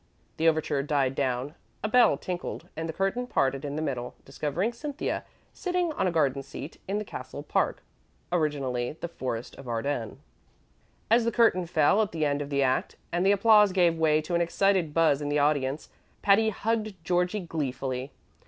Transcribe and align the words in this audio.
The 0.37 0.47
overture 0.49 0.81
died 0.81 1.13
down; 1.13 1.53
a 1.83 1.87
bell 1.87 2.17
tinkled, 2.17 2.69
and 2.75 2.89
the 2.89 2.93
curtain 2.93 3.27
parted 3.27 3.63
in 3.63 3.75
the 3.75 3.83
middle, 3.83 4.15
discovering 4.25 4.73
Cynthia 4.73 5.23
sitting 5.53 5.93
on 5.93 6.07
a 6.07 6.11
garden 6.11 6.41
seat 6.41 6.81
in 6.87 6.97
the 6.97 7.05
castle 7.05 7.43
park 7.43 7.83
(originally 8.31 8.93
the 8.99 9.07
Forest 9.07 9.55
of 9.57 9.67
Arden). 9.67 10.19
As 11.11 11.23
the 11.23 11.31
curtain 11.31 11.67
fell 11.67 12.01
at 12.01 12.13
the 12.13 12.25
end 12.25 12.41
of 12.41 12.49
the 12.49 12.63
act, 12.63 12.95
and 13.11 13.23
the 13.23 13.31
applause 13.31 13.71
gave 13.73 13.99
way 13.99 14.21
to 14.23 14.33
an 14.33 14.41
excited 14.41 14.95
buzz 14.95 15.21
in 15.21 15.29
the 15.29 15.37
audience, 15.37 15.89
Patty 16.23 16.49
hugged 16.49 16.95
Georgie 17.05 17.41
gleefully. 17.41 18.11